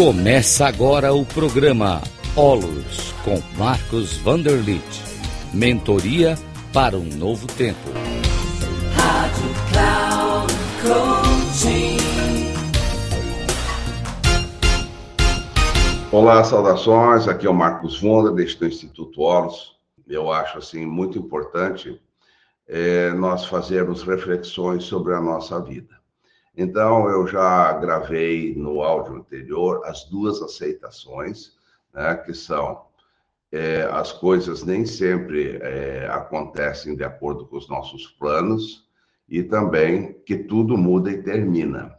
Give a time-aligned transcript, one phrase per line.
[0.00, 2.00] Começa agora o programa
[2.34, 4.82] Olos com Marcos Vanderlit.
[5.52, 6.36] Mentoria
[6.72, 7.78] para um novo tempo.
[8.96, 11.98] Rádio Cloud Coaching.
[16.10, 17.28] Olá, saudações.
[17.28, 19.76] Aqui é o Marcos Vonda, deste Instituto Olos.
[20.08, 22.00] Eu acho assim muito importante
[22.66, 25.99] é, nós fazermos reflexões sobre a nossa vida.
[26.56, 31.56] Então, eu já gravei no áudio anterior as duas aceitações,
[31.94, 32.86] né, que são
[33.52, 38.88] é, as coisas nem sempre é, acontecem de acordo com os nossos planos
[39.28, 41.96] e também que tudo muda e termina.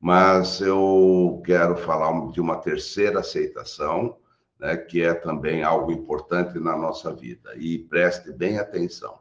[0.00, 4.16] Mas eu quero falar de uma terceira aceitação,
[4.58, 7.52] né, que é também algo importante na nossa vida.
[7.56, 9.18] E preste bem atenção.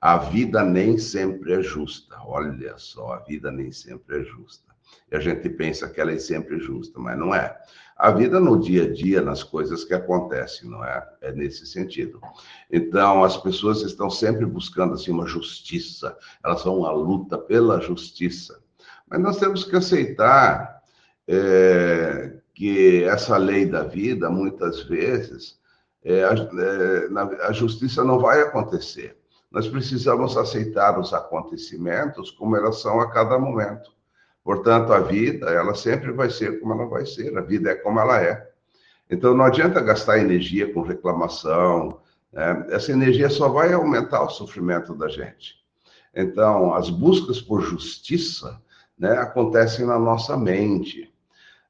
[0.00, 2.16] A vida nem sempre é justa.
[2.24, 4.72] Olha só, a vida nem sempre é justa.
[5.10, 7.58] E a gente pensa que ela é sempre justa, mas não é.
[7.96, 11.04] A vida no dia a dia, nas coisas que acontecem, não é?
[11.20, 12.20] É nesse sentido.
[12.70, 16.16] Então, as pessoas estão sempre buscando assim uma justiça.
[16.44, 18.62] Elas são uma luta pela justiça.
[19.10, 20.80] Mas nós temos que aceitar
[21.26, 25.58] é, que essa lei da vida, muitas vezes,
[26.04, 29.17] é, é, a justiça não vai acontecer
[29.50, 33.90] nós precisamos aceitar os acontecimentos como elas são a cada momento.
[34.44, 37.98] Portanto, a vida, ela sempre vai ser como ela vai ser, a vida é como
[38.00, 38.50] ela é.
[39.10, 42.00] Então, não adianta gastar energia com reclamação,
[42.32, 42.66] né?
[42.70, 45.56] essa energia só vai aumentar o sofrimento da gente.
[46.14, 48.60] Então, as buscas por justiça
[48.98, 51.12] né, acontecem na nossa mente.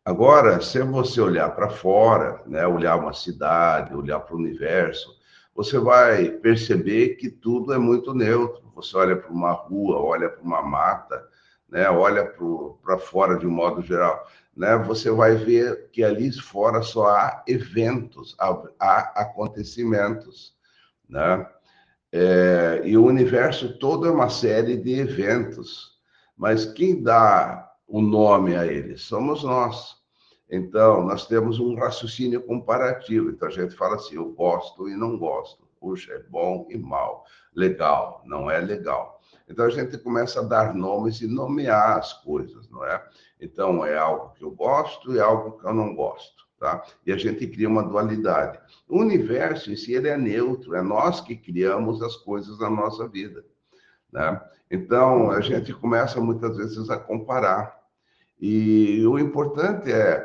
[0.05, 5.18] Agora, se você olhar para fora, né, olhar uma cidade, olhar para o universo,
[5.59, 8.63] você vai perceber que tudo é muito neutro.
[8.77, 11.29] Você olha para uma rua, olha para uma mata,
[11.69, 11.91] né?
[11.91, 12.33] olha
[12.81, 14.25] para fora de um modo geral,
[14.57, 14.77] né?
[14.77, 20.55] você vai ver que ali fora só há eventos, há, há acontecimentos.
[21.09, 21.45] Né?
[22.13, 25.99] É, e o universo todo é uma série de eventos,
[26.37, 29.97] mas quem dá o nome a eles somos nós.
[30.51, 33.31] Então, nós temos um raciocínio comparativo.
[33.31, 35.67] Então, a gente fala assim: eu gosto e não gosto.
[35.79, 37.25] Puxa, é bom e mal.
[37.55, 39.21] Legal, não é legal.
[39.49, 43.03] Então, a gente começa a dar nomes e nomear as coisas, não é?
[43.41, 46.85] Então, é algo que eu gosto e algo que eu não gosto, tá?
[47.07, 48.59] E a gente cria uma dualidade.
[48.89, 50.75] O universo em si, ele é neutro.
[50.75, 53.45] É nós que criamos as coisas na nossa vida,
[54.13, 54.41] né?
[54.71, 57.78] Então, a gente começa muitas vezes a comparar.
[58.41, 60.21] E o importante é,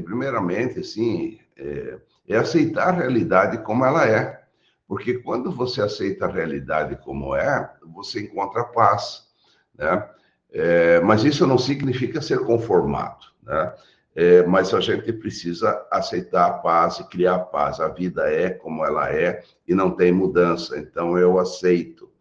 [0.00, 4.42] primeiramente, assim, é, é, aceitar a realidade como ela é.
[4.88, 9.26] Porque quando você aceita a realidade como é, você encontra paz,
[9.76, 10.08] né?
[10.52, 13.72] É, mas isso não significa ser conformado, né?
[14.14, 17.80] É, mas a gente precisa aceitar a paz e criar paz.
[17.80, 20.78] A vida é como ela é e não tem mudança.
[20.78, 22.11] Então eu aceito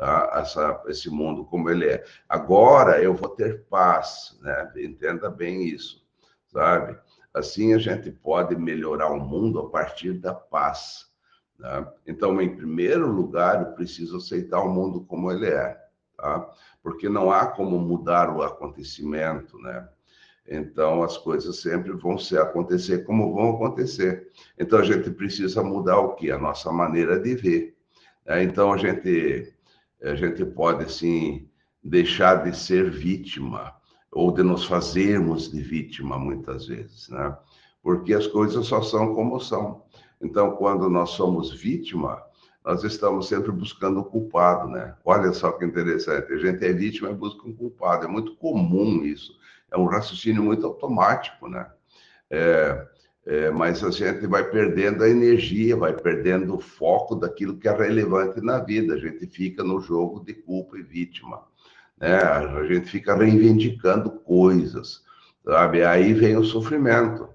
[0.00, 0.30] tá?
[0.32, 2.02] Essa, esse mundo como ele é.
[2.26, 4.72] Agora eu vou ter paz, né?
[4.76, 6.02] Entenda bem isso,
[6.46, 6.98] sabe?
[7.34, 11.06] Assim a gente pode melhorar o mundo a partir da paz.
[11.58, 11.86] Né?
[12.06, 15.78] Então, em primeiro lugar, eu preciso aceitar o mundo como ele é,
[16.16, 16.50] tá?
[16.82, 19.86] Porque não há como mudar o acontecimento, né?
[20.48, 24.30] Então, as coisas sempre vão se acontecer como vão acontecer.
[24.58, 26.30] Então, a gente precisa mudar o que?
[26.30, 27.76] A nossa maneira de ver.
[28.26, 28.42] Né?
[28.42, 29.54] Então, a gente
[30.02, 31.48] a gente pode, assim,
[31.82, 33.74] deixar de ser vítima
[34.10, 37.36] ou de nos fazermos de vítima muitas vezes, né?
[37.82, 39.84] Porque as coisas só são como são.
[40.20, 42.22] Então, quando nós somos vítima,
[42.64, 44.94] nós estamos sempre buscando o culpado, né?
[45.04, 48.04] Olha só que interessante, a gente é vítima e busca um culpado.
[48.04, 49.32] É muito comum isso.
[49.70, 51.70] É um raciocínio muito automático, né?
[52.28, 52.86] É,
[53.50, 58.40] mas a gente vai perdendo a energia, vai perdendo o foco daquilo que é relevante
[58.40, 58.94] na vida.
[58.94, 61.42] A gente fica no jogo de culpa e vítima,
[61.98, 62.16] né?
[62.16, 65.02] A gente fica reivindicando coisas,
[65.44, 65.84] sabe?
[65.84, 67.28] Aí vem o sofrimento.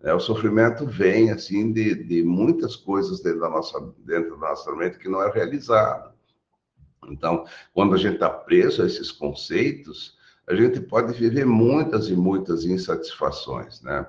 [0.00, 0.12] Né?
[0.14, 4.98] O sofrimento vem assim de, de muitas coisas dentro da nossa dentro da nossa mente
[4.98, 6.10] que não é realizado.
[7.08, 12.16] Então, quando a gente está preso a esses conceitos, a gente pode viver muitas e
[12.16, 14.06] muitas insatisfações, né?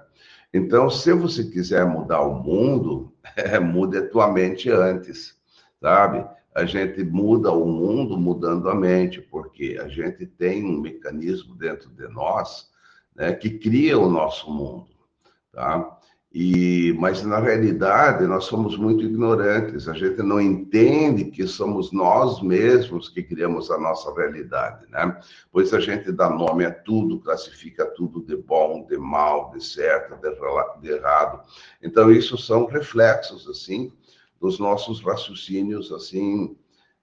[0.53, 5.37] Então, se você quiser mudar o mundo, é, mude a tua mente antes,
[5.79, 6.25] sabe?
[6.53, 11.89] A gente muda o mundo mudando a mente, porque a gente tem um mecanismo dentro
[11.91, 12.69] de nós
[13.15, 14.87] né, que cria o nosso mundo,
[15.51, 15.97] tá?
[16.33, 22.41] E, mas na realidade nós somos muito ignorantes, a gente não entende que somos nós
[22.41, 25.19] mesmos que criamos a nossa realidade, né?
[25.51, 30.15] Pois a gente dá nome a tudo, classifica tudo de bom, de mal, de certo,
[30.21, 30.33] de,
[30.81, 31.41] de errado.
[31.83, 33.91] Então isso são reflexos assim
[34.39, 36.55] dos nossos raciocínios assim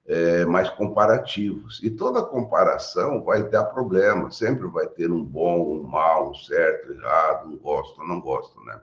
[0.08, 1.80] é, mais comparativos.
[1.82, 6.92] E toda comparação vai dar problema, sempre vai ter um bom, um mal, um certo,
[6.92, 8.80] errado, um gosto, não gosto, né?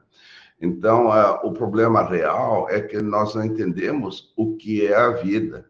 [0.62, 1.10] Então,
[1.44, 5.66] o problema real é que nós não entendemos o que é a vida.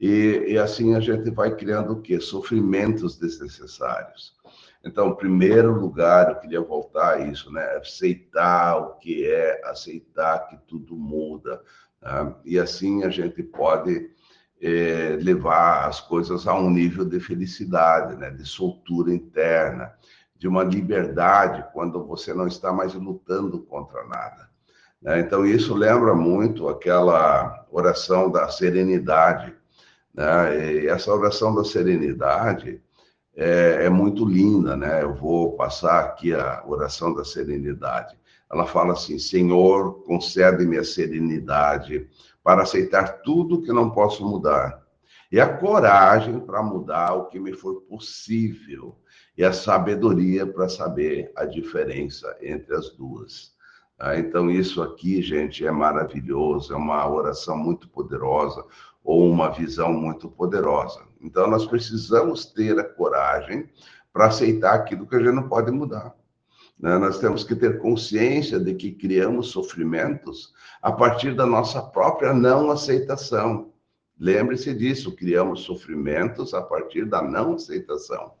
[0.00, 2.20] E, e assim a gente vai criando o quê?
[2.20, 4.36] Sofrimentos desnecessários.
[4.84, 7.64] Então, em primeiro lugar, eu queria voltar a isso, né?
[7.76, 11.60] Aceitar o que é, aceitar que tudo muda.
[12.00, 12.34] Né?
[12.44, 14.08] E assim a gente pode
[14.60, 18.30] é, levar as coisas a um nível de felicidade, né?
[18.30, 19.92] de soltura interna,
[20.36, 24.48] de uma liberdade quando você não está mais lutando contra nada.
[25.00, 25.20] Né?
[25.20, 29.54] Então, isso lembra muito aquela oração da serenidade.
[30.14, 30.86] Né?
[30.86, 32.80] Essa oração da serenidade
[33.38, 35.04] é, é muito linda, né?
[35.04, 38.18] Eu vou passar aqui a oração da serenidade.
[38.50, 42.08] Ela fala assim: Senhor, concede-me a serenidade
[42.48, 44.82] para aceitar tudo que não posso mudar,
[45.30, 48.96] e a coragem para mudar o que me for possível,
[49.36, 53.54] e a sabedoria para saber a diferença entre as duas.
[53.98, 58.64] Ah, então, isso aqui, gente, é maravilhoso, é uma oração muito poderosa,
[59.04, 61.02] ou uma visão muito poderosa.
[61.20, 63.68] Então, nós precisamos ter a coragem
[64.10, 66.14] para aceitar aquilo que a gente não pode mudar.
[66.78, 66.96] Né?
[66.98, 72.70] Nós temos que ter consciência de que criamos sofrimentos a partir da nossa própria não
[72.70, 73.72] aceitação.
[74.18, 78.32] Lembre-se disso, criamos sofrimentos a partir da não aceitação.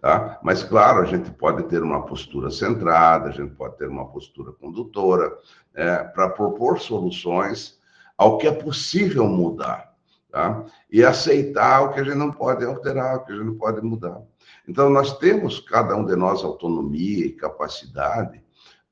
[0.00, 0.38] Tá?
[0.42, 4.52] Mas, claro, a gente pode ter uma postura centrada, a gente pode ter uma postura
[4.52, 5.32] condutora,
[5.74, 7.78] é, para propor soluções
[8.16, 9.92] ao que é possível mudar.
[10.30, 10.64] Tá?
[10.90, 13.80] E aceitar o que a gente não pode alterar, o que a gente não pode
[13.82, 14.20] mudar.
[14.68, 18.42] Então, nós temos, cada um de nós, autonomia e capacidade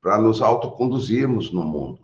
[0.01, 1.99] para nos autoconduzirmos no mundo.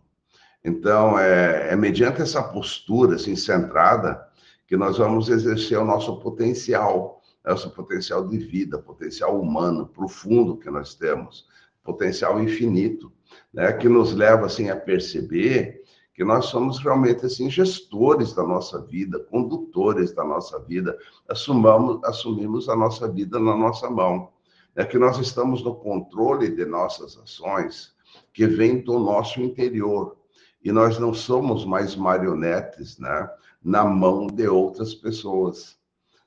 [0.63, 4.25] Então, é, é mediante essa postura assim, centrada
[4.67, 10.69] que nós vamos exercer o nosso potencial, nosso potencial de vida, potencial humano profundo que
[10.69, 11.47] nós temos,
[11.83, 13.11] potencial infinito,
[13.53, 15.76] né, que nos leva assim a perceber
[16.17, 20.97] que nós somos realmente assim gestores da nossa vida, condutores da nossa vida,
[21.29, 24.31] assumamos, assumimos a nossa vida na nossa mão.
[24.75, 27.95] É que nós estamos no controle de nossas ações
[28.33, 30.17] que vem do nosso interior.
[30.63, 33.29] E nós não somos mais marionetes, né,
[33.63, 35.77] na mão de outras pessoas.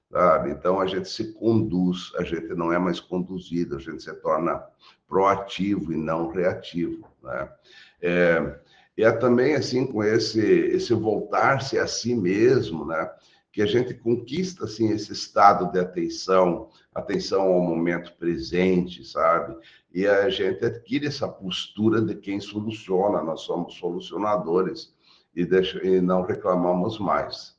[0.09, 0.51] Sabe?
[0.51, 4.63] Então a gente se conduz, a gente não é mais conduzido, a gente se torna
[5.09, 7.09] proativo e não reativo.
[7.21, 7.53] Né?
[8.01, 8.61] É,
[8.97, 13.11] e é também assim com esse esse voltar-se a si mesmo, né?
[13.53, 19.57] Que a gente conquista assim esse estado de atenção, atenção ao momento presente, sabe?
[19.93, 24.95] E a gente adquire essa postura de quem soluciona, nós somos solucionadores
[25.35, 27.57] e, deixa, e não reclamamos mais.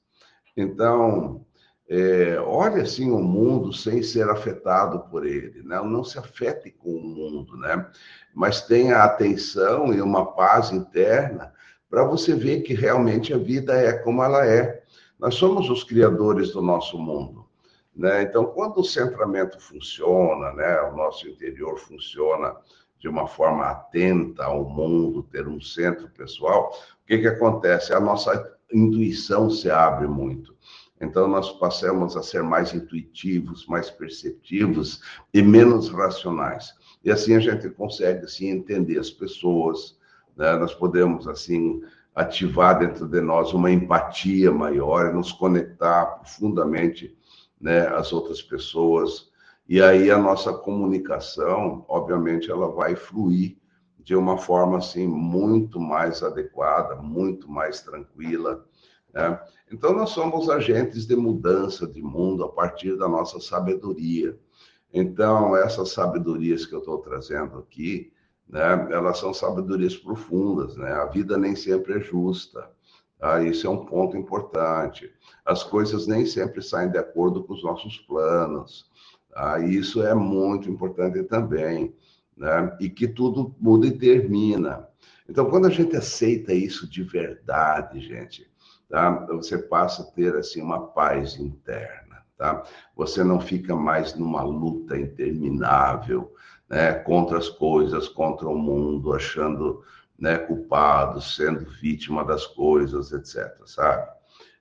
[0.55, 1.45] Então,
[1.93, 5.75] é, olhe assim o mundo sem ser afetado por ele, né?
[5.83, 7.85] não se afete com o mundo, né?
[8.33, 11.53] mas tenha atenção e uma paz interna
[11.89, 14.81] para você ver que realmente a vida é como ela é.
[15.19, 17.45] Nós somos os criadores do nosso mundo.
[17.93, 18.21] Né?
[18.21, 20.81] Então, quando o centramento funciona, né?
[20.83, 22.55] o nosso interior funciona
[22.99, 26.71] de uma forma atenta ao mundo, ter um centro pessoal,
[27.03, 27.93] o que, que acontece?
[27.93, 30.55] A nossa intuição se abre muito.
[31.01, 35.01] Então, nós passamos a ser mais intuitivos, mais perceptivos
[35.33, 36.73] e menos racionais.
[37.03, 39.97] E assim a gente consegue assim, entender as pessoas,
[40.37, 40.55] né?
[40.55, 41.81] nós podemos assim
[42.13, 47.17] ativar dentro de nós uma empatia maior nos conectar profundamente
[47.59, 49.31] né, às outras pessoas.
[49.67, 53.57] E aí a nossa comunicação, obviamente, ela vai fluir
[54.03, 58.65] de uma forma assim muito mais adequada, muito mais tranquila,
[59.13, 59.39] né?
[59.71, 64.37] Então, nós somos agentes de mudança de mundo a partir da nossa sabedoria.
[64.93, 68.11] Então, essas sabedorias que eu estou trazendo aqui,
[68.47, 70.75] né, elas são sabedorias profundas.
[70.75, 70.91] Né?
[70.91, 72.69] A vida nem sempre é justa.
[73.17, 73.41] Tá?
[73.41, 75.09] Isso é um ponto importante.
[75.45, 78.89] As coisas nem sempre saem de acordo com os nossos planos.
[79.29, 79.59] Tá?
[79.59, 81.95] Isso é muito importante também.
[82.35, 82.75] Né?
[82.81, 84.85] E que tudo muda e termina.
[85.29, 88.50] Então, quando a gente aceita isso de verdade, gente,
[88.91, 89.25] tá?
[89.29, 92.63] Você passa a ter assim uma paz interna, tá?
[92.95, 96.35] Você não fica mais numa luta interminável,
[96.69, 99.81] né, contra as coisas, contra o mundo, achando
[100.19, 104.07] né, culpado, sendo vítima das coisas, etc, sabe?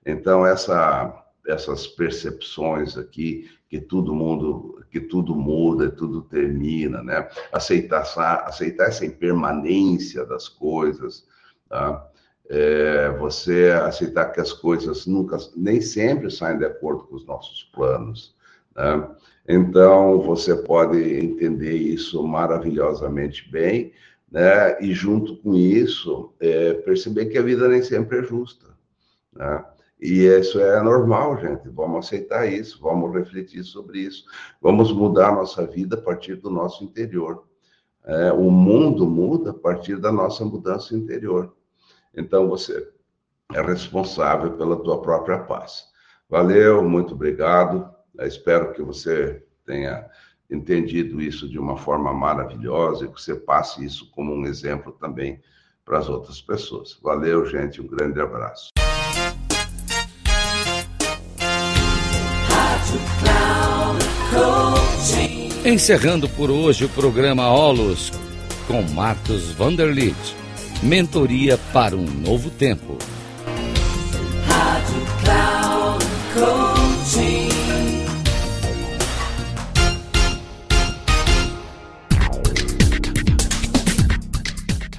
[0.05, 7.27] Então essa essas percepções aqui que todo mundo que tudo muda, tudo termina, né?
[7.51, 8.03] Aceitar
[8.45, 11.25] aceitar essa impermanência das coisas,
[11.67, 12.07] tá?
[12.49, 12.90] É,
[13.21, 18.35] você aceitar que as coisas nunca nem sempre saem de acordo com os nossos planos,
[18.75, 19.09] né?
[19.47, 23.93] Então você pode entender isso maravilhosamente bem,
[24.31, 24.81] né?
[24.81, 28.67] E junto com isso é, perceber que a vida nem sempre é justa,
[29.33, 29.65] né?
[29.99, 31.69] E isso é normal, gente.
[31.69, 34.25] Vamos aceitar isso, vamos refletir sobre isso,
[34.59, 37.45] vamos mudar nossa vida a partir do nosso interior.
[38.03, 41.55] É, o mundo muda a partir da nossa mudança interior.
[42.15, 42.89] Então você
[43.53, 45.85] é responsável pela tua própria paz.
[46.29, 47.89] Valeu, muito obrigado.
[48.17, 50.05] Eu espero que você tenha
[50.49, 55.41] entendido isso de uma forma maravilhosa e que você passe isso como um exemplo também
[55.85, 56.97] para as outras pessoas.
[57.01, 57.81] Valeu, gente.
[57.81, 58.69] Um grande abraço.
[65.63, 68.11] Encerrando por hoje o programa Olos
[68.67, 70.15] com Marcos Vanderlit.
[70.81, 72.97] Mentoria para um novo tempo.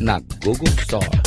[0.00, 1.23] na Google Store.